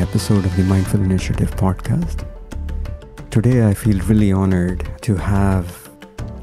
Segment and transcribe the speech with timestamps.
[0.00, 2.26] episode of the Mindful Initiative podcast.
[3.30, 5.90] Today, I feel really honored to have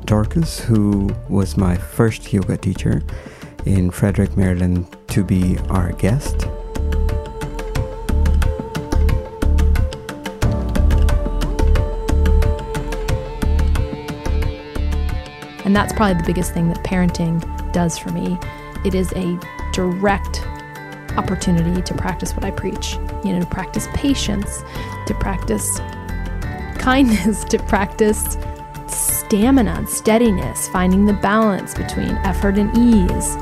[0.06, 3.02] Dorcas, who was my first yoga teacher
[3.66, 6.46] in Frederick, Maryland, to be our guest.
[15.66, 17.42] And that's probably the biggest thing that parenting
[17.74, 18.38] does for me.
[18.86, 19.38] It is a
[19.74, 20.46] direct
[21.18, 24.64] opportunity to practice what I preach, you know, to practice patience,
[25.08, 25.80] to practice
[26.78, 28.38] kindness, to practice
[28.88, 33.36] stamina steadiness, finding the balance between effort and ease.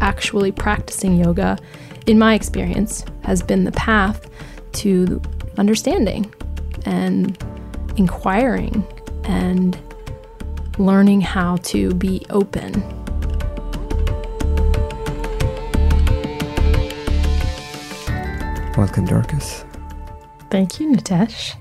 [0.00, 1.58] Actually, practicing yoga,
[2.06, 4.28] in my experience, has been the path
[4.72, 5.20] to
[5.56, 6.32] understanding
[6.84, 7.38] and
[7.96, 8.84] inquiring
[9.24, 9.78] and
[10.82, 12.72] learning how to be open.
[18.76, 19.64] Welcome, Dorcas.
[20.50, 21.54] Thank you, Nitesh.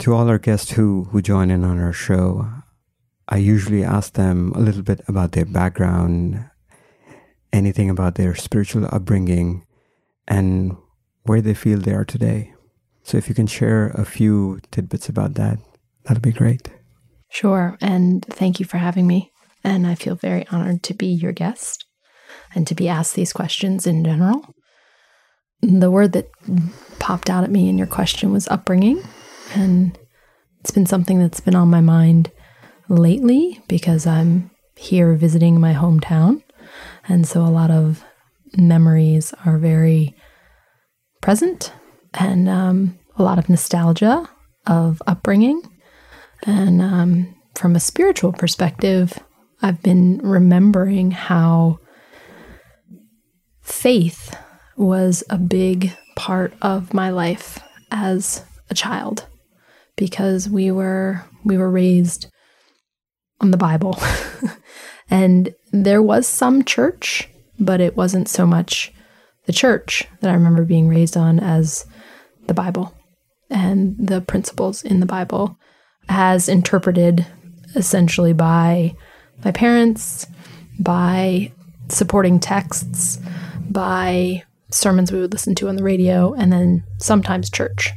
[0.00, 2.48] To all our guests who, who join in on our show,
[3.28, 6.48] I usually ask them a little bit about their background,
[7.52, 9.66] anything about their spiritual upbringing,
[10.28, 10.76] and
[11.24, 12.54] where they feel they are today.
[13.02, 15.58] So if you can share a few tidbits about that,
[16.04, 16.70] that'll be great.
[17.30, 17.76] Sure.
[17.80, 19.30] And thank you for having me.
[19.64, 21.84] And I feel very honored to be your guest
[22.54, 24.54] and to be asked these questions in general.
[25.60, 26.30] The word that
[26.98, 29.02] popped out at me in your question was upbringing.
[29.54, 29.98] And
[30.60, 32.30] it's been something that's been on my mind
[32.88, 36.42] lately because I'm here visiting my hometown.
[37.08, 38.04] And so a lot of
[38.56, 40.16] memories are very
[41.20, 41.72] present
[42.14, 44.28] and um, a lot of nostalgia
[44.66, 45.62] of upbringing.
[46.44, 49.18] And um, from a spiritual perspective,
[49.60, 51.80] I've been remembering how
[53.60, 54.36] faith
[54.76, 57.58] was a big part of my life
[57.90, 59.26] as a child
[59.96, 62.28] because we were we were raised
[63.40, 63.98] on the Bible.
[65.10, 67.28] and there was some church,
[67.58, 68.92] but it wasn't so much
[69.46, 71.86] the church that I remember being raised on as
[72.46, 72.94] the Bible
[73.50, 75.57] and the principles in the Bible
[76.08, 77.26] as interpreted
[77.74, 78.94] essentially by
[79.44, 80.26] my parents,
[80.78, 81.52] by
[81.88, 83.18] supporting texts,
[83.70, 87.92] by sermons we would listen to on the radio, and then sometimes church.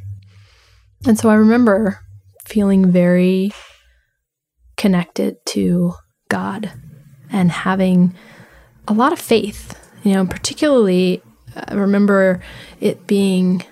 [1.06, 2.00] And so I remember
[2.46, 3.52] feeling very
[4.78, 5.94] connected to
[6.30, 6.72] God
[7.32, 8.14] and having
[8.88, 9.78] a lot of faith.
[10.04, 11.22] You know, particularly,
[11.56, 12.42] uh, I remember
[12.80, 13.64] it being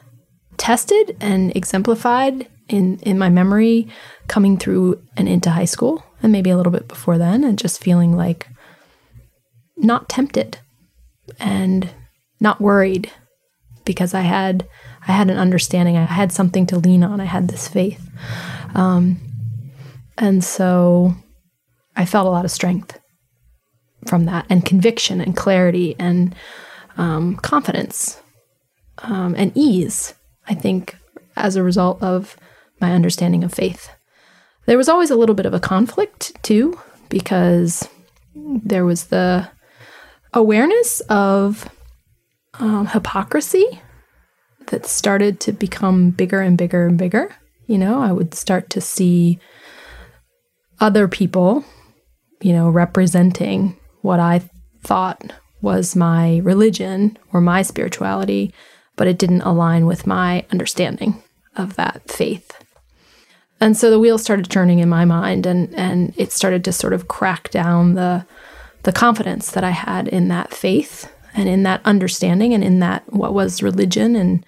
[0.58, 3.88] tested and exemplified in, in my memory
[4.28, 7.84] coming through and into high school and maybe a little bit before then and just
[7.84, 8.48] feeling like
[9.78, 10.60] not tempted
[11.40, 11.90] and
[12.40, 13.12] not worried
[13.86, 14.68] because I had
[15.08, 15.98] I had an understanding.
[15.98, 17.20] I had something to lean on.
[17.20, 18.10] I had this faith.
[18.76, 19.20] Um,
[20.18, 21.16] and so
[21.96, 23.00] I felt a lot of strength
[24.06, 26.36] from that and conviction and clarity and
[26.98, 28.22] um, confidence
[29.00, 30.14] um, and ease
[30.48, 30.96] I think
[31.36, 32.36] as a result of
[32.82, 33.90] my understanding of faith
[34.70, 36.80] there was always a little bit of a conflict too,
[37.10, 37.90] because
[38.36, 39.50] there was the
[40.32, 41.68] awareness of
[42.60, 43.82] um, hypocrisy
[44.68, 47.36] that started to become bigger and bigger and bigger.
[47.66, 49.40] You know, I would start to see
[50.80, 51.66] other people,
[52.40, 54.48] you know, representing what I
[54.84, 58.54] thought was my religion or my spirituality,
[58.96, 61.24] but it didn't align with my understanding
[61.56, 62.52] of that faith.
[63.62, 66.94] And so the wheels started turning in my mind and and it started to sort
[66.94, 68.26] of crack down the
[68.84, 73.12] the confidence that I had in that faith and in that understanding and in that
[73.12, 74.46] what was religion and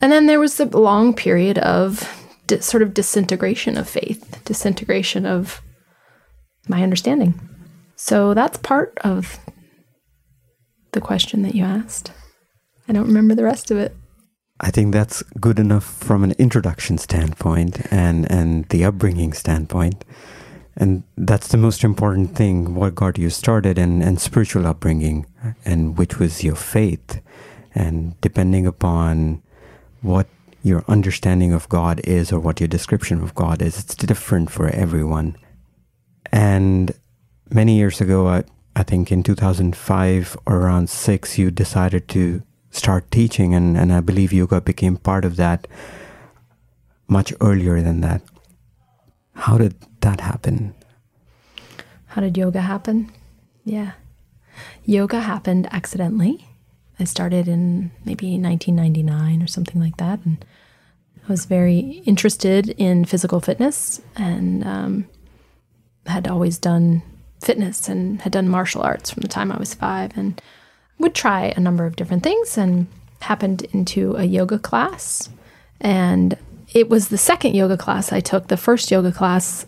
[0.00, 2.08] and then there was a long period of
[2.48, 5.62] di- sort of disintegration of faith, disintegration of
[6.68, 7.38] my understanding.
[7.94, 9.38] So that's part of
[10.90, 12.10] the question that you asked.
[12.88, 13.94] I don't remember the rest of it.
[14.62, 20.04] I think that's good enough from an introduction standpoint and, and the upbringing standpoint.
[20.76, 25.26] And that's the most important thing, what got you started and, and spiritual upbringing,
[25.64, 27.20] and which was your faith.
[27.74, 29.42] And depending upon
[30.00, 30.28] what
[30.62, 34.68] your understanding of God is or what your description of God is, it's different for
[34.68, 35.36] everyone.
[36.30, 36.94] And
[37.50, 38.44] many years ago, I,
[38.76, 44.00] I think in 2005 or around six, you decided to start teaching, and, and I
[44.00, 45.68] believe yoga became part of that
[47.06, 48.22] much earlier than that.
[49.34, 50.74] How did that happen?
[52.06, 53.10] How did yoga happen?
[53.64, 53.92] Yeah.
[54.84, 56.48] Yoga happened accidentally.
[56.98, 60.20] I started in maybe 1999 or something like that.
[60.24, 60.44] And
[61.24, 65.06] I was very interested in physical fitness and um,
[66.06, 67.02] had always done
[67.40, 70.40] fitness and had done martial arts from the time I was five and
[70.98, 72.86] would try a number of different things and
[73.20, 75.28] happened into a yoga class.
[75.80, 76.36] And
[76.72, 78.48] it was the second yoga class I took.
[78.48, 79.66] The first yoga class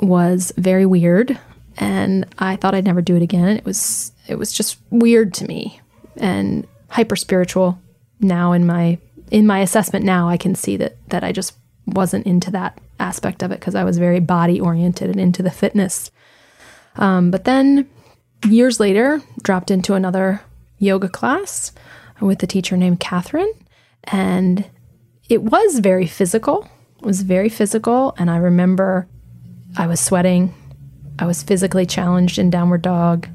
[0.00, 1.38] was very weird
[1.76, 3.56] and I thought I'd never do it again.
[3.56, 5.80] It was it was just weird to me
[6.16, 7.78] and hyper spiritual.
[8.20, 8.98] Now in my
[9.30, 11.54] in my assessment now I can see that that I just
[11.86, 15.50] wasn't into that aspect of it because I was very body oriented and into the
[15.50, 16.10] fitness.
[16.96, 17.88] Um, but then
[18.48, 20.42] years later, dropped into another
[20.78, 21.72] yoga class
[22.20, 23.52] with a teacher named Catherine,
[24.04, 24.68] and
[25.28, 26.68] it was very physical.
[26.98, 29.08] It was very physical, and I remember
[29.76, 30.54] I was sweating.
[31.18, 33.28] I was physically challenged in downward dog.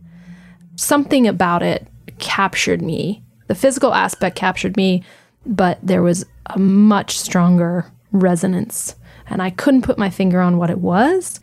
[0.75, 1.87] Something about it
[2.19, 3.23] captured me.
[3.47, 5.03] The physical aspect captured me,
[5.45, 8.95] but there was a much stronger resonance.
[9.27, 11.39] And I couldn't put my finger on what it was,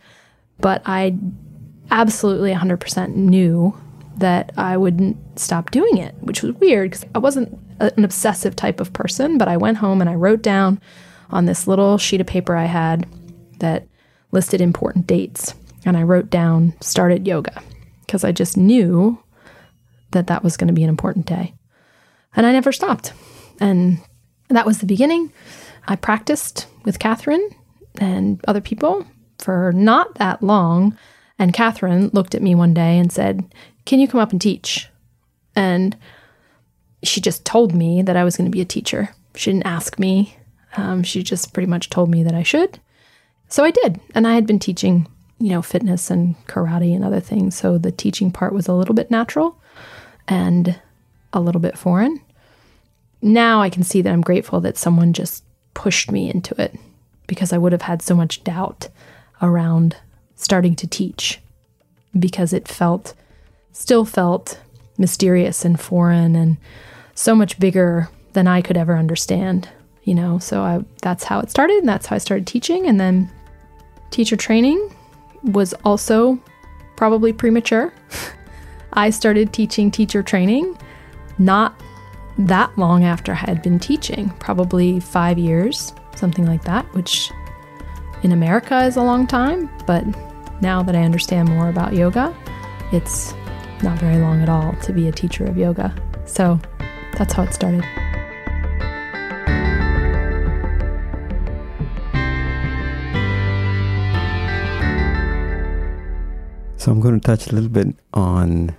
[0.59, 1.17] but I
[1.91, 3.75] absolutely 100% knew
[4.17, 8.79] that I wouldn't stop doing it, which was weird because I wasn't an obsessive type
[8.79, 10.81] of person, but I went home and I wrote down
[11.29, 13.05] on this little sheet of paper I had
[13.59, 13.87] that
[14.31, 15.53] listed important dates.
[15.85, 17.61] And I wrote down started yoga
[18.05, 19.23] because I just knew
[20.11, 21.53] that that was going to be an important day.
[22.35, 23.13] And I never stopped.
[23.59, 23.99] And
[24.49, 25.31] that was the beginning.
[25.87, 27.49] I practiced with Catherine
[27.99, 29.05] and other people
[29.39, 30.97] for not that long.
[31.39, 33.53] And Catherine looked at me one day and said,
[33.87, 34.89] Can you come up and teach?
[35.55, 35.95] And
[37.03, 39.15] she just told me that I was going to be a teacher.
[39.33, 40.35] She didn't ask me.
[40.75, 42.81] Um, she just pretty much told me that I should.
[43.47, 44.01] So I did.
[44.13, 45.07] And I had been teaching,
[45.39, 47.57] you know, fitness and karate and other things.
[47.57, 49.57] So the teaching part was a little bit natural
[50.27, 50.77] and
[51.31, 52.19] a little bit foreign.
[53.21, 55.45] Now I can see that I'm grateful that someone just
[55.75, 56.75] pushed me into it
[57.25, 58.89] because I would have had so much doubt
[59.41, 59.95] around
[60.35, 61.39] starting to teach
[62.19, 63.13] because it felt,
[63.77, 64.59] still felt
[64.97, 66.57] mysterious and foreign and
[67.13, 69.69] so much bigger than I could ever understand,
[70.03, 70.39] you know.
[70.39, 73.29] So I that's how it started and that's how I started teaching and then
[74.09, 74.93] teacher training
[75.43, 76.39] was also
[76.95, 77.93] probably premature.
[78.93, 80.75] I started teaching teacher training
[81.37, 81.79] not
[82.39, 87.31] that long after I had been teaching, probably 5 years, something like that, which
[88.23, 90.03] in America is a long time, but
[90.61, 92.35] now that I understand more about yoga,
[92.91, 93.35] it's
[93.83, 95.93] not very long at all to be a teacher of yoga.
[96.25, 96.59] So
[97.17, 97.83] that's how it started.
[106.77, 108.73] So I'm going to touch a little bit on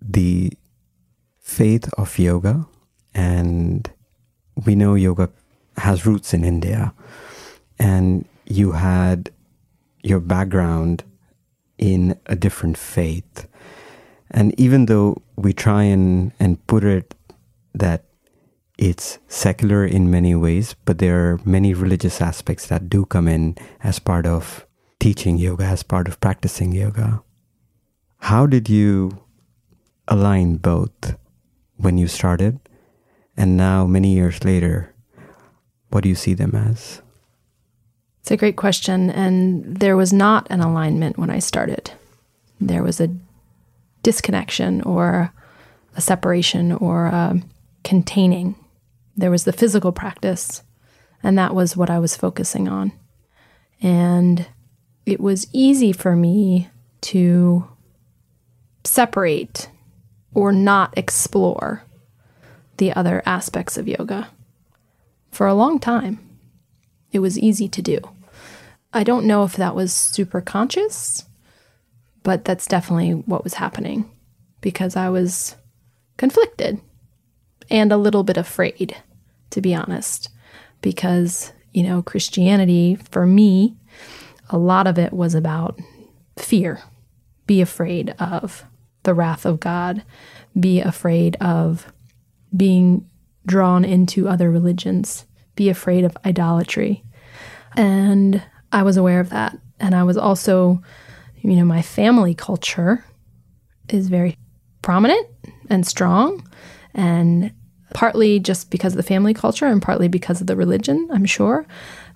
[0.00, 0.52] the
[1.38, 2.66] faith of yoga.
[3.14, 3.90] And
[4.64, 5.30] we know yoga
[5.76, 6.94] has roots in India.
[7.78, 9.30] And you had
[10.02, 11.04] your background
[11.76, 13.46] in a different faith.
[14.30, 17.14] And even though we try and, and put it
[17.74, 18.04] that
[18.78, 23.56] it's secular in many ways, but there are many religious aspects that do come in
[23.82, 24.66] as part of
[25.00, 27.22] teaching yoga, as part of practicing yoga.
[28.18, 29.22] How did you
[30.08, 31.16] align both
[31.76, 32.58] when you started?
[33.36, 34.94] And now, many years later,
[35.90, 37.02] what do you see them as?
[38.20, 39.10] It's a great question.
[39.10, 41.92] And there was not an alignment when I started.
[42.60, 43.14] There was a
[44.06, 45.32] disconnection or
[45.96, 47.42] a separation or a
[47.82, 48.54] containing.
[49.16, 50.62] There was the physical practice,
[51.24, 52.92] and that was what I was focusing on.
[53.82, 54.46] And
[55.06, 56.68] it was easy for me
[57.00, 57.68] to
[58.84, 59.70] separate
[60.32, 61.82] or not explore
[62.76, 64.28] the other aspects of yoga.
[65.32, 66.20] For a long time,
[67.10, 67.98] it was easy to do.
[68.92, 71.24] I don't know if that was super conscious,
[72.26, 74.10] but that's definitely what was happening
[74.60, 75.54] because I was
[76.16, 76.80] conflicted
[77.70, 78.96] and a little bit afraid,
[79.50, 80.28] to be honest,
[80.82, 83.76] because, you know, Christianity for me,
[84.50, 85.78] a lot of it was about
[86.36, 86.82] fear.
[87.46, 88.64] Be afraid of
[89.04, 90.02] the wrath of God,
[90.58, 91.92] be afraid of
[92.56, 93.08] being
[93.46, 97.04] drawn into other religions, be afraid of idolatry.
[97.76, 98.42] And
[98.72, 99.56] I was aware of that.
[99.78, 100.82] And I was also,
[101.40, 103.04] you know, my family culture
[103.88, 104.36] is very
[104.82, 105.26] prominent
[105.70, 106.46] and strong.
[106.94, 107.52] And
[107.94, 111.66] partly just because of the family culture and partly because of the religion, I'm sure.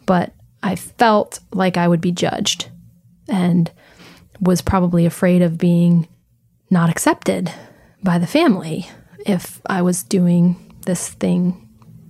[0.07, 2.69] But I felt like I would be judged.
[3.29, 3.71] And
[4.41, 6.09] was probably afraid of being
[6.71, 7.53] not accepted
[8.03, 8.89] by the family
[9.27, 11.69] if I was doing this thing,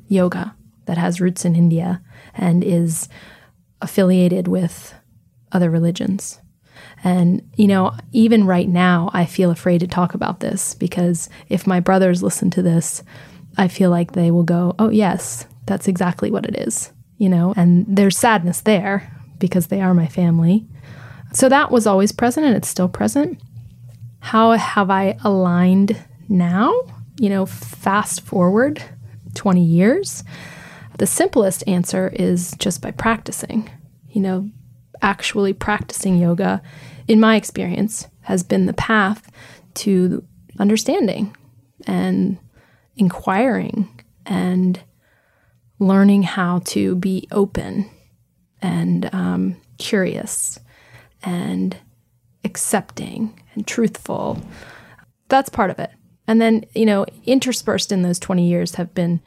[0.09, 0.55] yoga,
[0.87, 2.01] that has roots in India
[2.35, 3.09] and is
[3.81, 4.95] affiliated with
[5.53, 6.41] other religions.
[7.03, 11.67] And, you know, even right now, I feel afraid to talk about this because if
[11.67, 13.03] my brothers listen to this,
[13.57, 17.55] I feel like they will go, oh, yes, that's exactly what it is, you know,
[17.57, 20.67] and there's sadness there because they are my family.
[21.33, 23.41] So that was always present and it's still present.
[24.21, 25.97] How have I aligned
[26.29, 26.73] now?
[27.19, 28.83] You know, fast forward
[29.35, 30.25] 20 years.
[30.99, 33.71] The simplest answer is just by practicing.
[34.11, 34.51] You know,
[35.03, 36.63] actually practicing yoga,
[37.09, 39.31] in my experience, has been the path
[39.75, 40.25] to
[40.59, 41.35] understanding
[41.87, 42.39] and
[42.97, 43.89] inquiring
[44.27, 44.81] and
[45.79, 47.89] learning how to be open
[48.61, 50.59] and um, curious
[51.23, 51.77] and
[52.45, 54.41] accepting and truthful.
[55.29, 55.91] That's part of it.
[56.27, 59.21] And then, you know, interspersed in those 20 years have been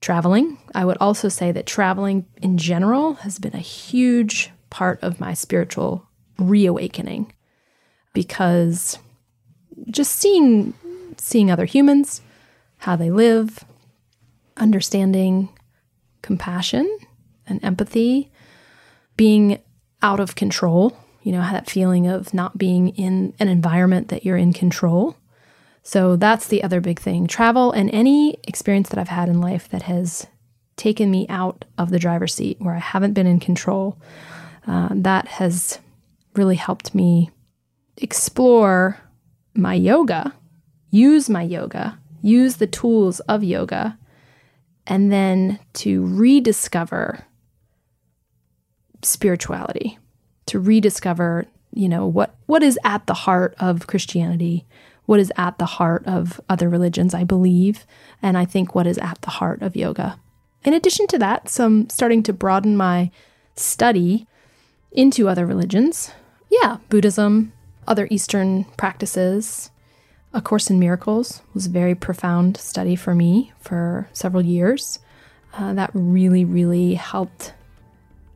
[0.00, 0.58] traveling.
[0.74, 5.34] I would also say that traveling in general has been a huge part of my
[5.34, 6.06] spiritual
[6.38, 7.32] reawakening
[8.12, 8.98] because
[9.90, 10.74] just seeing
[11.18, 12.20] seeing other humans,
[12.78, 13.64] how they live,
[14.56, 15.48] understanding
[16.22, 16.98] compassion
[17.46, 18.30] and empathy,
[19.16, 19.60] being
[20.02, 24.36] out of control, you know, that feeling of not being in an environment that you're
[24.36, 25.16] in control.
[25.82, 27.26] So that's the other big thing.
[27.26, 30.26] Travel and any experience that I've had in life that has
[30.76, 33.98] taken me out of the driver's seat where I haven't been in control,
[34.66, 35.78] uh, that has
[36.34, 37.30] really helped me
[37.96, 39.00] explore
[39.54, 40.34] my yoga,
[40.90, 43.98] use my yoga, use the tools of yoga,
[44.86, 47.24] and then to rediscover
[49.02, 49.98] spirituality,
[50.46, 54.66] to rediscover, you know, what what is at the heart of Christianity,
[55.06, 57.86] what is at the heart of other religions, I believe,
[58.22, 60.18] and I think what is at the heart of yoga.
[60.64, 63.10] In addition to that, some starting to broaden my
[63.54, 64.26] study
[64.96, 66.10] into other religions.
[66.50, 67.52] Yeah, Buddhism,
[67.86, 69.70] other Eastern practices.
[70.32, 74.98] A Course in Miracles was a very profound study for me for several years.
[75.54, 77.54] Uh, that really, really helped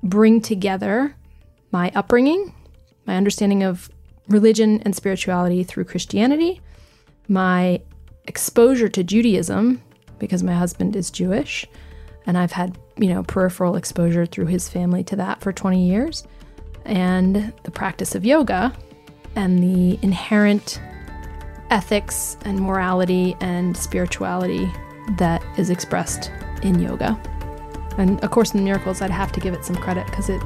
[0.02, 1.14] bring together
[1.72, 2.54] my upbringing,
[3.06, 3.90] my understanding of
[4.28, 6.60] religion and spirituality through Christianity,
[7.28, 7.80] my
[8.26, 9.82] exposure to Judaism
[10.18, 11.66] because my husband is Jewish
[12.26, 16.24] and I've had, you know, peripheral exposure through his family to that for 20 years,
[16.84, 18.72] and the practice of yoga
[19.36, 20.80] and the inherent
[21.70, 24.70] ethics and morality and spirituality
[25.18, 26.30] that is expressed
[26.62, 27.18] in yoga.
[27.98, 30.40] And A Course in Miracles, I'd have to give it some credit because it,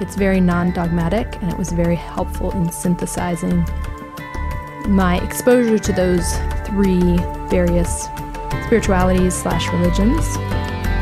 [0.00, 3.64] it's very non dogmatic and it was very helpful in synthesizing
[4.88, 7.16] my exposure to those three
[7.48, 8.08] various
[8.66, 10.24] spiritualities slash religions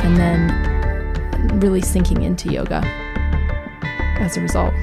[0.04, 2.82] and then really sinking into yoga
[4.28, 4.74] as a result.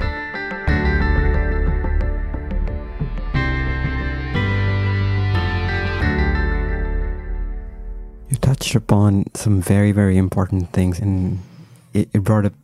[8.28, 11.38] You touched upon some very, very important things, and
[11.94, 12.54] it, it brought up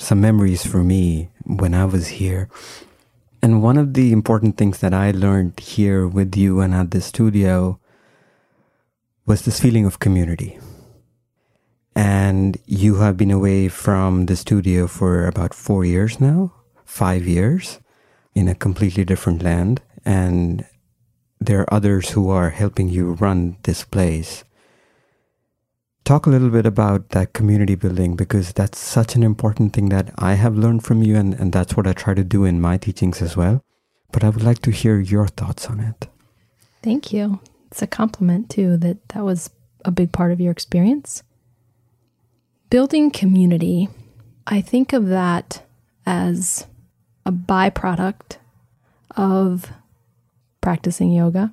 [0.00, 2.48] some memories for me when I was here.
[3.40, 7.00] And one of the important things that I learned here with you and at the
[7.00, 7.78] studio
[9.26, 10.58] was this feeling of community.
[11.94, 16.52] And you have been away from the studio for about four years now,
[16.84, 17.80] five years,
[18.34, 19.82] in a completely different land.
[20.04, 20.64] And
[21.38, 24.44] there are others who are helping you run this place.
[26.04, 30.12] Talk a little bit about that community building because that's such an important thing that
[30.18, 32.76] I have learned from you, and, and that's what I try to do in my
[32.76, 33.62] teachings as well.
[34.10, 36.08] But I would like to hear your thoughts on it.
[36.82, 37.40] Thank you.
[37.70, 39.50] It's a compliment, too, that that was
[39.84, 41.22] a big part of your experience.
[42.72, 43.90] Building community,
[44.46, 45.62] I think of that
[46.06, 46.66] as
[47.26, 48.38] a byproduct
[49.14, 49.70] of
[50.62, 51.52] practicing yoga,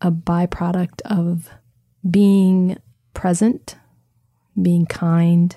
[0.00, 1.48] a byproduct of
[2.10, 2.76] being
[3.14, 3.76] present,
[4.60, 5.56] being kind,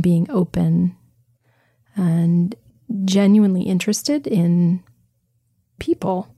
[0.00, 0.94] being open,
[1.96, 2.54] and
[3.04, 4.84] genuinely interested in
[5.80, 6.32] people.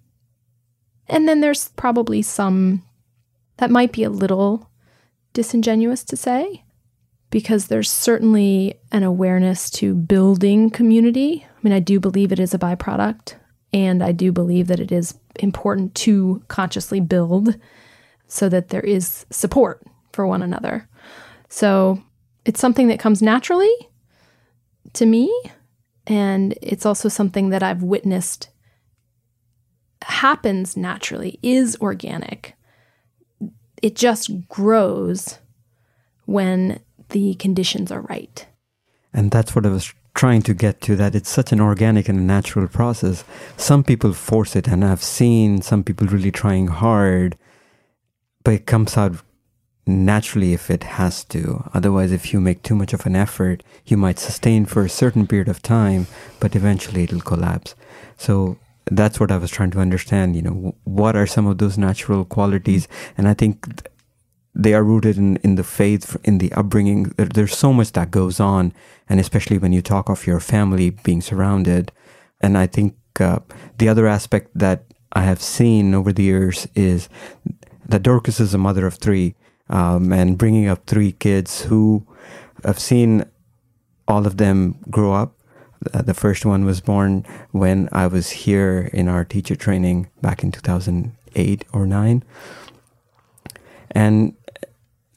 [1.09, 2.85] And then there's probably some
[3.59, 4.71] that might be a little
[5.35, 6.65] disingenuous to say,
[7.31, 11.47] because there's certainly an awareness to building community.
[11.49, 13.35] I mean, I do believe it is a byproduct,
[13.73, 17.57] and I do believe that it is important to consciously build
[18.27, 19.83] so that there is support
[20.13, 20.89] for one another.
[21.49, 22.03] So
[22.45, 23.73] it's something that comes naturally
[24.95, 25.33] to me.
[26.07, 28.49] And it's also something that I've witnessed
[30.03, 32.55] happens naturally, is organic.
[33.83, 35.39] It just grows
[36.25, 38.47] when the conditions are right.
[39.13, 42.27] And that's what I was trying to get to that it's such an organic and
[42.27, 43.25] natural process.
[43.57, 47.37] Some people force it, and I've seen some people really trying hard,
[48.45, 49.17] but it comes out
[49.87, 51.69] naturally if it has to.
[51.75, 55.27] Otherwise, if you make too much of an effort, you might sustain for a certain
[55.27, 56.07] period of time,
[56.39, 57.75] but eventually it'll collapse.
[58.17, 58.59] So
[58.91, 60.37] that's what I was trying to understand.
[60.37, 62.89] You know, what are some of those natural qualities?
[63.17, 63.89] And I think
[64.55, 67.13] they are rooted in, in the faith, in the upbringing.
[67.17, 68.73] There's so much that goes on,
[69.09, 71.93] and especially when you talk of your family being surrounded.
[72.41, 73.41] And I think uh,
[73.79, 77.09] the other aspect that I have seen over the years is
[77.89, 79.35] that Dorcas is a mother of three,
[79.69, 82.07] um, and bringing up three kids who
[82.65, 83.25] I've seen
[84.09, 85.37] all of them grow up.
[85.81, 90.53] The first one was born when I was here in our teacher training back in
[90.53, 92.25] 2008 or 9.
[93.93, 94.35] And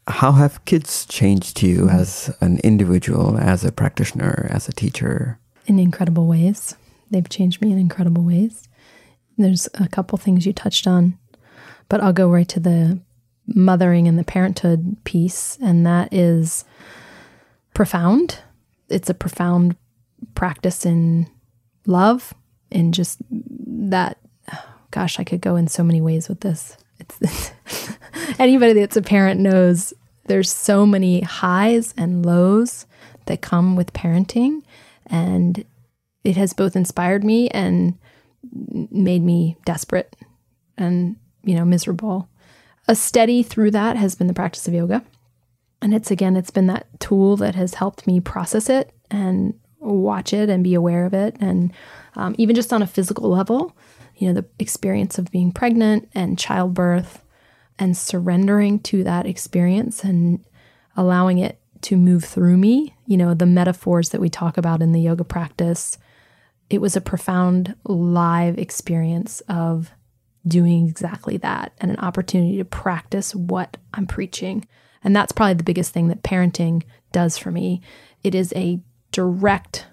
[0.08, 5.40] how have kids changed you as an individual, as a practitioner, as a teacher?
[5.66, 6.76] In incredible ways.
[7.10, 8.68] They've changed me in incredible ways.
[9.38, 11.18] There's a couple things you touched on,
[11.90, 13.00] but I'll go right to the
[13.48, 16.66] mothering and the parenthood piece, and that is
[17.74, 18.40] profound.
[18.90, 19.76] It's a profound
[20.36, 21.28] practice in
[21.86, 22.34] love
[22.72, 24.18] and just that
[24.94, 26.78] gosh, I could go in so many ways with this.
[28.40, 29.94] Anybody that's a parent knows
[30.26, 32.86] there's so many highs and lows
[33.26, 34.62] that come with parenting
[35.08, 35.66] and
[36.24, 37.98] it has both inspired me and
[38.92, 40.16] made me desperate
[40.78, 42.30] and you know miserable.
[42.88, 45.04] A steady through that has been the practice of yoga.
[45.82, 50.34] And it's again it's been that tool that has helped me process it and watch
[50.34, 51.36] it and be aware of it.
[51.40, 51.74] And
[52.16, 53.76] um, even just on a physical level
[54.24, 57.22] you know the experience of being pregnant and childbirth
[57.78, 60.46] and surrendering to that experience and
[60.96, 62.96] allowing it to move through me.
[63.06, 65.98] You know, the metaphors that we talk about in the yoga practice,
[66.70, 69.92] it was a profound live experience of
[70.48, 74.66] doing exactly that and an opportunity to practice what I'm preaching.
[75.04, 77.82] And that's probably the biggest thing that parenting does for me.
[78.24, 78.80] It is a
[79.12, 79.88] direct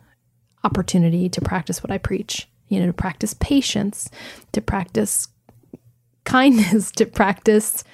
[0.62, 4.09] opportunity to practice what I preach, you know, to practice patience,
[4.52, 5.28] to practice
[6.24, 7.85] kindness to practice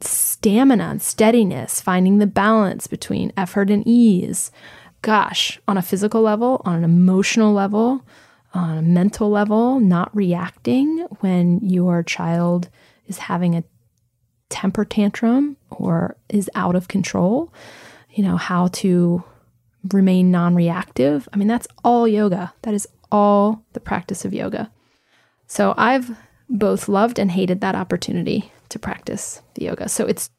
[0.00, 4.50] stamina and steadiness, finding the balance between effort and ease.
[5.02, 8.04] Gosh, on a physical level, on an emotional level,
[8.52, 12.68] on a mental level, not reacting when your child
[13.06, 13.64] is having a
[14.48, 17.52] temper tantrum or is out of control,
[18.10, 19.22] you know, how to
[19.92, 21.28] remain non reactive.
[21.32, 22.52] I mean, that's all yoga.
[22.62, 24.70] That is all the practice of yoga.
[25.46, 26.16] So I've
[26.48, 29.88] both loved and hated that opportunity to practice the yoga.
[29.88, 30.30] So it's,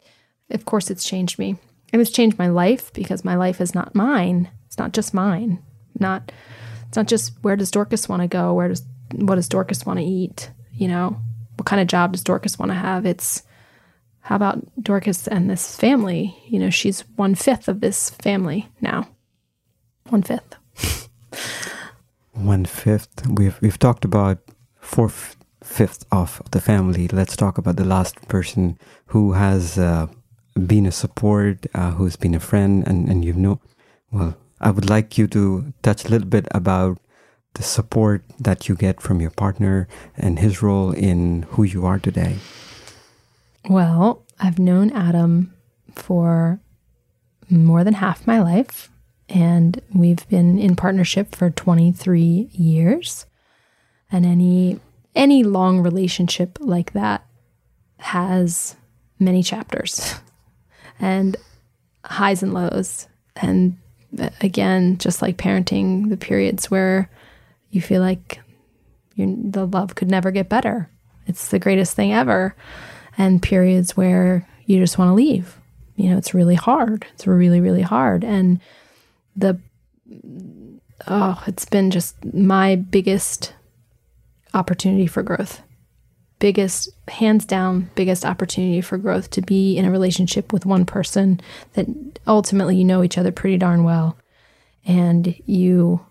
[0.52, 1.58] of course, it's changed me.
[1.94, 4.50] And it's changed my life because my life is not mine.
[4.66, 5.64] It's not just mine.
[6.00, 6.32] Not,
[6.88, 8.54] it's not just where does Dorcas want to go?
[8.54, 10.52] Where does, what does Dorcas want to eat?
[10.74, 11.18] You know,
[11.56, 13.06] what kind of job does Dorcas want to have?
[13.06, 13.44] It's,
[14.20, 16.38] how about Dorcas and this family?
[16.50, 19.08] You know, she's one fifth of this family now.
[20.10, 20.57] One fifth.
[22.38, 23.28] One fifth.
[23.28, 24.40] We've we've talked about
[24.80, 25.10] four
[25.68, 30.08] fifth of the family, let's talk about the last person who has uh,
[30.66, 33.60] been a support, uh, who's been a friend, and, and you know,
[34.12, 37.00] well, I would like you to touch a little bit about
[37.54, 42.00] the support that you get from your partner and his role in who you are
[42.00, 42.38] today.
[43.70, 45.54] Well, I've known Adam
[45.96, 46.60] for
[47.50, 48.90] more than half my life,
[49.30, 53.26] and we've been in partnership for 23 years.
[54.12, 54.80] And any
[55.16, 57.26] any long relationship like that
[58.00, 58.76] has
[59.20, 60.16] many chapters
[61.00, 61.36] and
[62.06, 63.08] highs and lows.
[63.36, 63.78] And
[64.18, 67.10] uh, again, just like parenting, the periods where
[67.72, 68.40] you feel like
[69.18, 70.90] the love could never get better.
[71.26, 72.56] It's the greatest thing ever.
[73.18, 75.60] And periods where you just want to leave.
[75.96, 77.08] You know, it's really hard.
[77.16, 78.24] It's really, really hard.
[78.24, 78.60] And
[79.38, 79.60] the,
[81.08, 83.54] oh, it's been just my biggest
[84.54, 85.62] opportunity for growth.
[86.40, 91.40] Biggest, hands down, biggest opportunity for growth to be in a relationship with one person
[91.74, 91.88] that
[92.28, 94.18] ultimately you know each other pretty darn well.
[94.86, 96.06] And you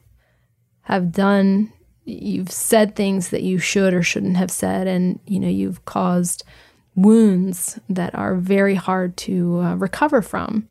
[0.83, 1.73] have done,
[2.05, 4.87] you've said things that you should or shouldn't have said.
[4.87, 6.45] And, you know, you've caused
[6.95, 10.69] wounds that are very hard to uh, recover from.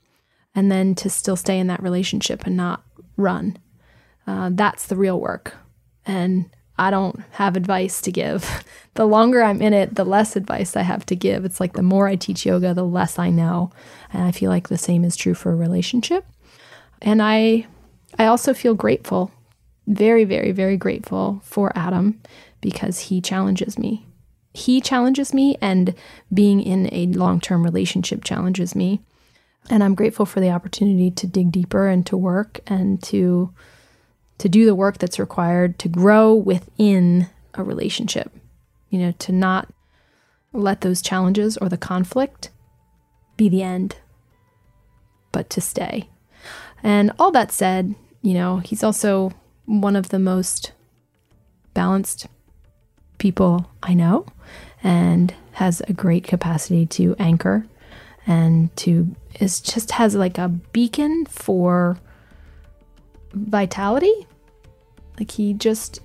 [0.55, 2.83] And then to still stay in that relationship and not
[3.17, 3.57] run.
[4.25, 5.53] Uh, that's the real work.
[6.05, 8.63] And I don't have advice to give.
[8.95, 11.43] The longer I'm in it, the less advice I have to give.
[11.43, 13.69] It's like the more I teach yoga, the less I know.
[14.13, 16.25] And I feel like the same is true for a relationship.
[17.01, 17.67] And I
[18.17, 19.31] I also feel grateful,
[19.85, 22.21] very very very grateful for Adam
[22.61, 24.05] because he challenges me.
[24.53, 25.93] He challenges me and
[26.33, 29.01] being in a long-term relationship challenges me.
[29.69, 33.53] And I'm grateful for the opportunity to dig deeper and to work and to
[34.37, 38.31] to do the work that's required to grow within a relationship.
[38.89, 39.69] You know, to not
[40.51, 42.49] let those challenges or the conflict
[43.37, 43.97] be the end,
[45.31, 46.09] but to stay.
[46.83, 49.31] And all that said, you know, he's also
[49.65, 50.71] one of the most
[51.73, 52.27] balanced
[53.17, 54.25] people I know
[54.83, 57.65] and has a great capacity to anchor
[58.27, 61.97] and to is just has like a beacon for
[63.33, 64.27] vitality.
[65.19, 65.99] Like he just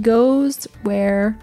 [0.00, 1.38] goes where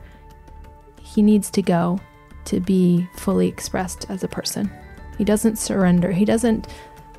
[1.02, 2.00] he needs to go
[2.46, 4.72] to be fully expressed as a person.
[5.18, 6.12] He doesn't surrender.
[6.12, 6.68] He doesn't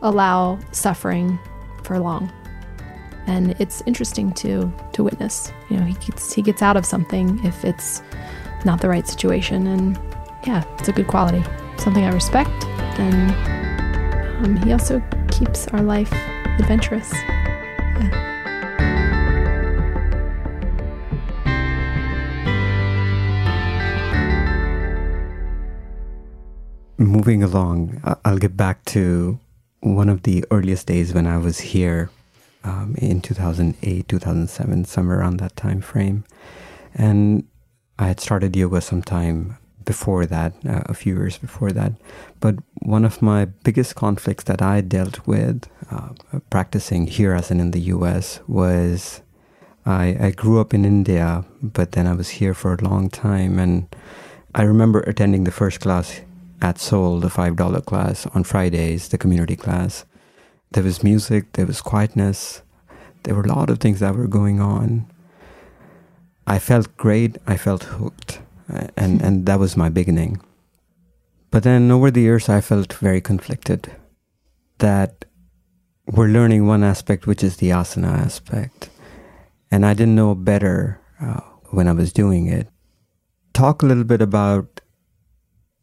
[0.02, 1.38] allow suffering
[1.82, 2.30] for long.
[3.26, 5.52] And it's interesting to to witness.
[5.68, 8.02] You know, he gets he gets out of something if it's
[8.64, 9.98] not the right situation and
[10.46, 11.42] yeah, it's a good quality.
[11.76, 12.64] Something I respect
[12.98, 13.65] and
[14.38, 16.12] um, he also keeps our life
[16.58, 17.12] adventurous.
[26.98, 29.38] Moving along, I'll get back to
[29.80, 32.10] one of the earliest days when I was here
[32.64, 36.24] um, in 2008, 2007, somewhere around that time frame.
[36.94, 37.44] And
[37.98, 41.92] I had started yoga sometime before that, uh, a few years before that.
[42.40, 46.10] But one of my biggest conflicts that I dealt with uh,
[46.50, 49.22] practicing here, as in in the US, was
[49.86, 53.58] I, I grew up in India, but then I was here for a long time.
[53.58, 53.86] And
[54.54, 56.20] I remember attending the first class
[56.60, 60.04] at Sol, the $5 class on Fridays, the community class.
[60.72, 62.62] There was music, there was quietness,
[63.22, 65.06] there were a lot of things that were going on.
[66.46, 70.40] I felt great, I felt hooked, and, and that was my beginning.
[71.50, 73.92] But then over the years, I felt very conflicted
[74.78, 75.24] that
[76.06, 78.90] we're learning one aspect, which is the asana aspect.
[79.70, 82.68] And I didn't know better uh, when I was doing it.
[83.52, 84.80] Talk a little bit about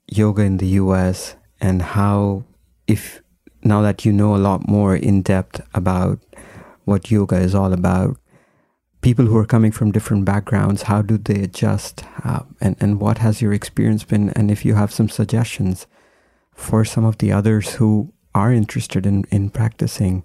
[0.08, 2.44] yoga in the US and how,
[2.88, 3.22] if
[3.64, 6.20] now that you know a lot more in depth about
[6.86, 8.18] what yoga is all about,
[9.04, 12.04] people who are coming from different backgrounds, how do they adjust?
[12.24, 14.30] Uh, and, and what has your experience been?
[14.30, 15.86] And if you have some suggestions
[16.56, 20.24] for some of the others who are interested in, in practicing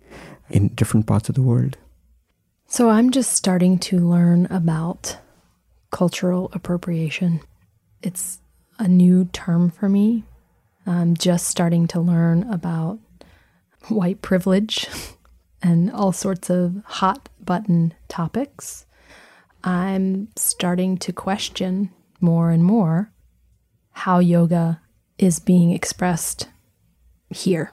[0.49, 1.77] in different parts of the world.
[2.67, 5.19] So I'm just starting to learn about
[5.91, 7.41] cultural appropriation.
[8.03, 8.39] It's
[8.79, 10.25] a new term for me.
[10.87, 12.99] I'm just starting to learn about
[13.89, 14.87] white privilege
[15.63, 18.85] and all sorts of hot button topics.
[19.65, 23.11] I'm starting to question more and more
[23.93, 24.83] how yoga
[25.17, 26.47] is being expressed
[27.31, 27.73] here.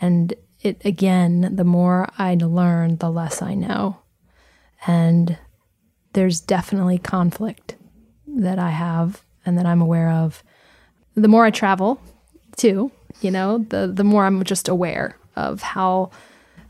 [0.00, 3.98] And it again, the more I learn, the less I know.
[4.84, 5.38] And
[6.14, 7.76] there's definitely conflict
[8.26, 10.42] that I have and that I'm aware of.
[11.14, 12.00] The more I travel,
[12.56, 16.10] too, you know, the the more I'm just aware of how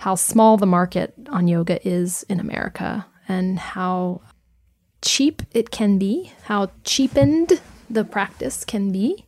[0.04, 4.20] how small the market on yoga is in America and how
[5.00, 9.24] cheap it can be, how cheapened the practice can be.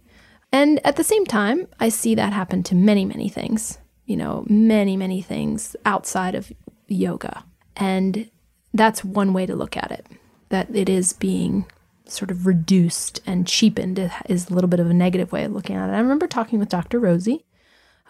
[0.52, 4.44] And at the same time, I see that happen to many, many things, you know,
[4.50, 6.52] many, many things outside of
[6.88, 7.42] yoga.
[7.74, 8.30] And
[8.74, 10.04] that's one way to look at it,
[10.50, 11.64] that it is being
[12.04, 15.74] sort of reduced and cheapened is a little bit of a negative way of looking
[15.74, 15.94] at it.
[15.94, 17.00] I remember talking with Dr.
[17.00, 17.46] Rosie,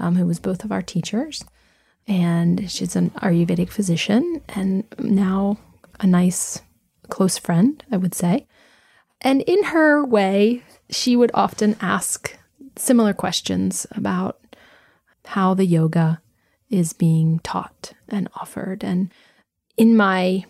[0.01, 1.45] um, who was both of our teachers,
[2.07, 5.59] and she's an Ayurvedic physician and now
[6.01, 6.61] a nice
[7.09, 8.47] close friend, I would say.
[9.21, 12.37] And in her way, she would often ask
[12.77, 14.39] similar questions about
[15.27, 16.21] how the yoga
[16.71, 18.85] is being taught and offered.
[18.85, 19.13] And
[19.77, 20.45] in my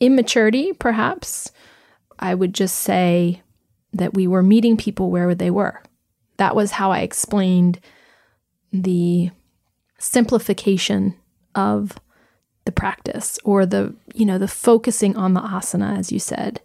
[0.00, 1.52] immaturity, perhaps,
[2.18, 3.42] I would just say
[3.92, 5.82] that we were meeting people where they were.
[6.36, 7.80] That was how I explained
[8.72, 9.30] the
[10.00, 11.14] simplification
[11.54, 11.98] of
[12.64, 16.60] the practice or the, you know, the focusing on the asana, as you said.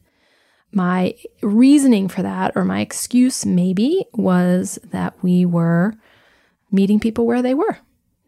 [0.71, 5.93] My reasoning for that, or my excuse maybe, was that we were
[6.71, 7.77] meeting people where they were,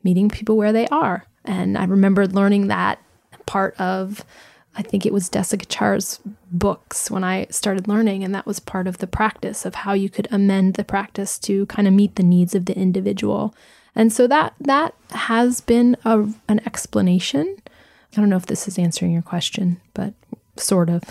[0.04, 1.26] meeting people where they are.
[1.44, 3.02] And I remembered learning that
[3.46, 4.24] part of
[4.78, 6.20] I think it was Desikachar's
[6.52, 10.08] books when I started learning, and that was part of the practice of how you
[10.08, 13.56] could amend the practice to kind of meet the needs of the individual.
[13.98, 17.58] And so that that has been a, an explanation.
[18.14, 20.14] I don't know if this is answering your question, but
[20.56, 21.04] sort of.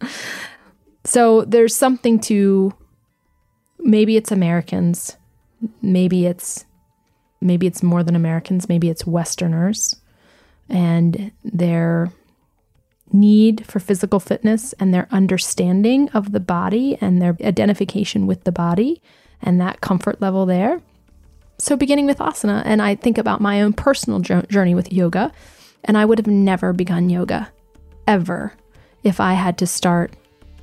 [1.04, 2.72] so there's something to
[3.80, 5.16] maybe it's Americans,
[5.82, 6.64] maybe it's
[7.40, 9.96] maybe it's more than Americans, maybe it's Westerners
[10.68, 12.12] and their
[13.12, 18.52] need for physical fitness and their understanding of the body and their identification with the
[18.52, 19.02] body
[19.42, 20.80] and that comfort level there
[21.62, 25.30] so, beginning with asana, and I think about my own personal journey with yoga,
[25.84, 27.52] and I would have never begun yoga
[28.08, 28.54] ever
[29.04, 30.12] if I had to start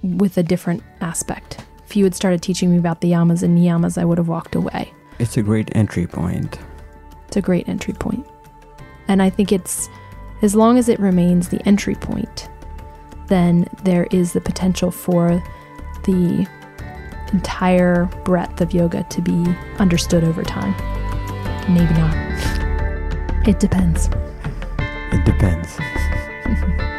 [0.04, 1.66] with a different aspect.
[1.86, 4.56] If you had started teaching me about the yamas and niyamas, I would have walked
[4.56, 4.92] away.
[5.20, 6.60] It's a great entry point.
[7.30, 8.28] It's a great entry point.
[9.08, 9.88] And I think it's
[10.42, 12.50] as long as it remains the entry point,
[13.28, 15.42] then there is the potential for
[16.04, 16.46] the
[17.34, 19.46] entire breadth of yoga to be
[19.78, 20.74] understood over time.
[21.74, 22.16] Maybe not.
[23.48, 24.10] It depends.
[25.12, 25.78] It depends.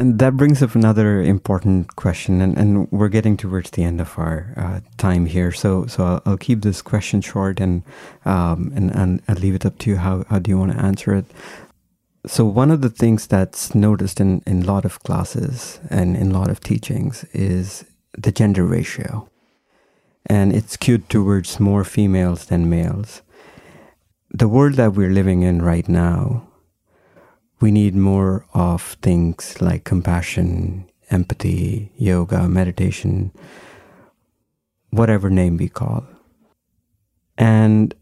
[0.00, 4.18] and that brings up another important question, and, and we're getting towards the end of
[4.18, 5.52] our uh, time here.
[5.52, 7.82] So, so I'll, I'll, keep this question short, and
[8.24, 9.96] um, and and I'll leave it up to you.
[9.96, 11.26] How how do you want to answer it?
[12.26, 16.30] So one of the things that's noticed in, in a lot of classes and in
[16.32, 17.84] a lot of teachings is
[18.16, 19.28] the gender ratio.
[20.26, 23.22] And it's skewed towards more females than males.
[24.30, 26.46] The world that we're living in right now
[27.60, 33.32] we need more of things like compassion empathy yoga meditation
[34.90, 36.04] whatever name we call.
[37.38, 37.94] And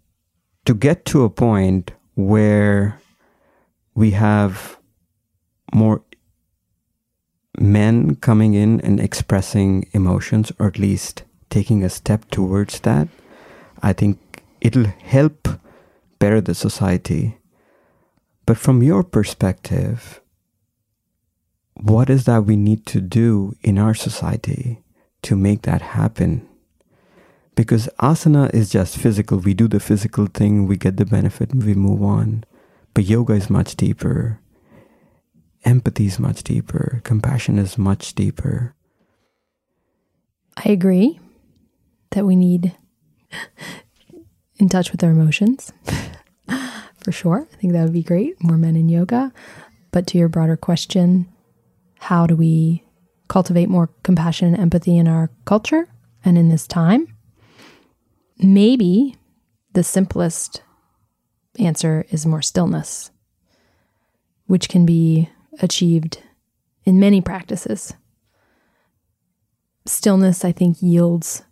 [0.64, 3.00] to get to a point where
[3.98, 4.78] we have
[5.74, 6.04] more
[7.58, 13.08] men coming in and expressing emotions, or at least taking a step towards that,
[13.82, 15.48] I think it'll help
[16.20, 17.38] better the society.
[18.46, 20.20] But from your perspective,
[21.74, 24.84] what is that we need to do in our society
[25.22, 26.48] to make that happen?
[27.56, 29.38] Because asana is just physical.
[29.38, 32.44] We do the physical thing, we get the benefit, we move on.
[32.94, 34.40] But yoga is much deeper.
[35.64, 37.00] Empathy is much deeper.
[37.04, 38.74] Compassion is much deeper.
[40.56, 41.20] I agree
[42.10, 42.76] that we need
[44.56, 45.72] in touch with our emotions
[47.00, 47.48] for sure.
[47.52, 48.42] I think that would be great.
[48.42, 49.32] More men in yoga.
[49.90, 51.28] But to your broader question,
[51.98, 52.84] how do we
[53.28, 55.88] cultivate more compassion and empathy in our culture
[56.24, 57.06] and in this time?
[58.38, 59.16] Maybe
[59.72, 60.62] the simplest
[61.58, 63.10] answer is more stillness,
[64.46, 65.28] which can be
[65.60, 66.22] achieved
[66.84, 67.92] in many practices.
[69.86, 71.42] Stillness, I think, yields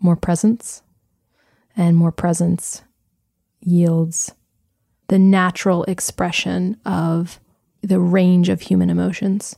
[0.00, 0.82] more presence,
[1.76, 2.82] and more presence
[3.60, 4.32] yields
[5.08, 7.38] the natural expression of
[7.82, 9.56] the range of human emotions,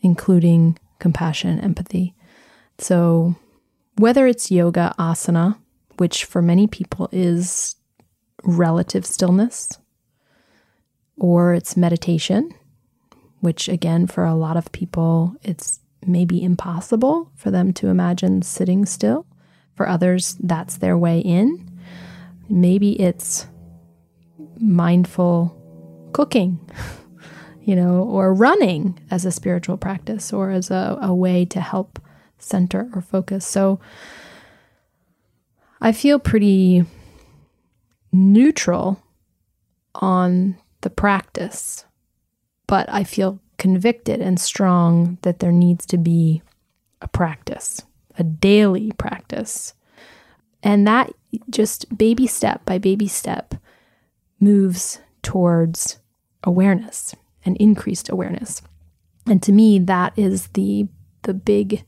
[0.00, 2.14] including compassion, empathy.
[2.78, 3.36] So,
[3.96, 5.58] whether it's yoga, asana,
[5.98, 7.76] which for many people is
[8.44, 9.78] relative stillness,
[11.16, 12.52] or it's meditation,
[13.40, 18.84] which again, for a lot of people, it's maybe impossible for them to imagine sitting
[18.86, 19.26] still.
[19.74, 21.68] For others, that's their way in.
[22.48, 23.46] Maybe it's
[24.58, 25.58] mindful
[26.12, 26.58] cooking,
[27.62, 31.98] you know, or running as a spiritual practice or as a, a way to help
[32.38, 33.46] center or focus.
[33.46, 33.80] So
[35.80, 36.84] I feel pretty
[38.12, 39.02] neutral
[39.94, 41.84] on the practice,
[42.66, 46.42] but I feel convicted and strong that there needs to be
[47.00, 47.82] a practice,
[48.18, 49.74] a daily practice.
[50.62, 51.12] And that
[51.50, 53.54] just baby step by baby step
[54.40, 55.98] moves towards
[56.44, 58.62] awareness and increased awareness.
[59.26, 60.88] And to me, that is the
[61.22, 61.84] the big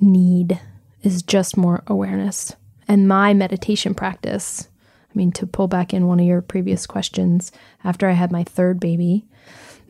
[0.00, 0.60] need
[1.02, 2.54] is just more awareness.
[2.86, 4.68] And my meditation practice
[5.16, 7.50] I mean, to pull back in one of your previous questions,
[7.82, 9.24] after I had my third baby,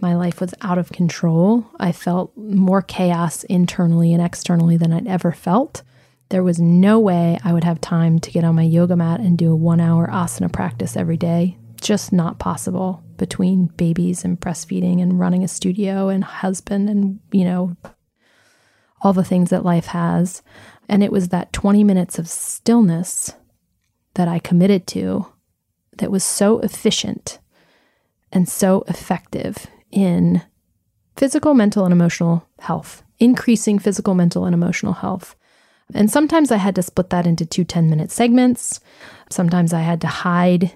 [0.00, 1.66] my life was out of control.
[1.80, 5.82] I felt more chaos internally and externally than I'd ever felt.
[6.28, 9.36] There was no way I would have time to get on my yoga mat and
[9.36, 11.58] do a one hour asana practice every day.
[11.80, 17.44] Just not possible between babies and breastfeeding and running a studio and husband and, you
[17.44, 17.76] know,
[19.02, 20.42] all the things that life has.
[20.88, 23.34] And it was that 20 minutes of stillness
[24.16, 25.26] that I committed to
[25.98, 27.38] that was so efficient
[28.32, 30.42] and so effective in
[31.16, 35.36] physical, mental, and emotional health, increasing physical, mental, and emotional health.
[35.94, 38.80] And sometimes I had to split that into two 10 minute segments.
[39.30, 40.72] Sometimes I had to hide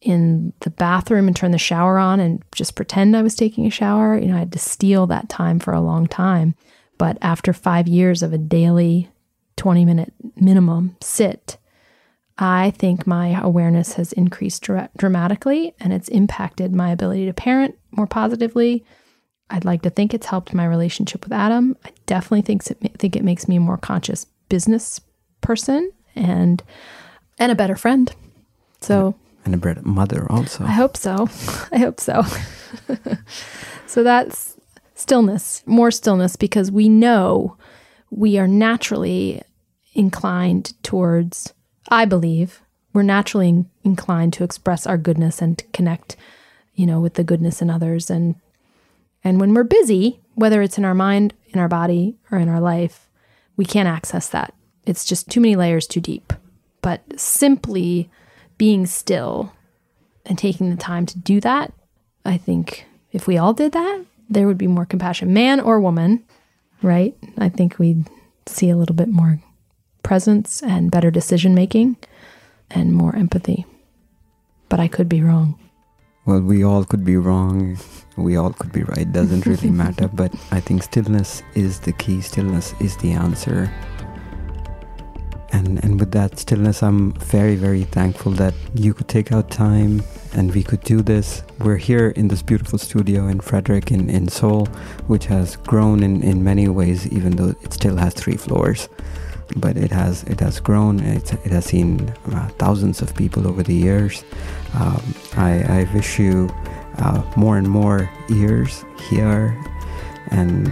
[0.00, 3.70] in the bathroom and turn the shower on and just pretend I was taking a
[3.70, 4.18] shower.
[4.18, 6.54] You know, I had to steal that time for a long time.
[6.96, 9.10] But after five years of a daily
[9.56, 11.58] 20 minute minimum sit,
[12.42, 17.78] I think my awareness has increased dra- dramatically and it's impacted my ability to parent
[17.90, 18.82] more positively.
[19.50, 21.76] I'd like to think it's helped my relationship with Adam.
[21.84, 25.00] I definitely think it, think it makes me a more conscious business
[25.42, 26.62] person and
[27.38, 28.10] and a better friend.
[28.80, 30.64] So and a better mother also.
[30.64, 31.28] I hope so.
[31.72, 32.24] I hope so.
[33.86, 34.56] so that's
[34.94, 37.58] stillness, more stillness because we know
[38.10, 39.42] we are naturally
[39.94, 41.52] inclined towards
[41.88, 42.62] I believe
[42.92, 46.16] we're naturally inclined to express our goodness and connect,
[46.74, 48.10] you know, with the goodness in others.
[48.10, 48.36] And
[49.22, 52.60] and when we're busy, whether it's in our mind, in our body, or in our
[52.60, 53.08] life,
[53.56, 54.54] we can't access that.
[54.86, 56.32] It's just too many layers too deep.
[56.80, 58.10] But simply
[58.56, 59.52] being still
[60.24, 61.72] and taking the time to do that,
[62.24, 66.24] I think if we all did that, there would be more compassion, man or woman,
[66.82, 67.14] right?
[67.36, 68.08] I think we'd
[68.46, 69.40] see a little bit more
[70.02, 71.96] presence and better decision making
[72.70, 73.66] and more empathy.
[74.68, 75.58] But I could be wrong.
[76.26, 77.78] Well, we all could be wrong.
[78.16, 79.10] We all could be right.
[79.10, 80.08] Doesn't really matter.
[80.08, 82.20] But I think stillness is the key.
[82.20, 83.72] Stillness is the answer.
[85.52, 90.02] And and with that stillness, I'm very very thankful that you could take out time
[90.34, 91.42] and we could do this.
[91.58, 94.66] We're here in this beautiful studio in Frederick in, in Sol,
[95.08, 98.88] which has grown in, in many ways, even though it still has three floors
[99.56, 101.00] but it has it has grown.
[101.00, 104.24] It, it has seen uh, thousands of people over the years.
[104.74, 105.02] Um,
[105.36, 106.48] I, I, wish you
[106.98, 109.58] uh, more and more ears here,
[110.30, 110.70] and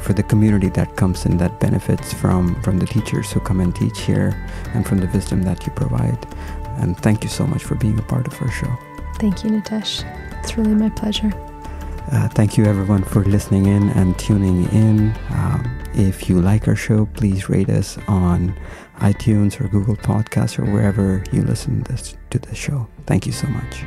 [0.00, 3.74] for the community that comes in that benefits from from the teachers who come and
[3.74, 4.34] teach here,
[4.74, 6.18] and from the wisdom that you provide.
[6.78, 8.72] And thank you so much for being a part of our show.
[9.18, 10.04] Thank you, Nitesh.
[10.40, 11.32] It's really my pleasure.
[12.12, 15.12] Uh, thank you everyone for listening in and tuning in.
[15.30, 18.54] Um, if you like our show, please rate us on
[18.98, 21.84] iTunes or Google Podcasts or wherever you listen
[22.30, 22.86] to the show.
[23.06, 23.84] Thank you so much.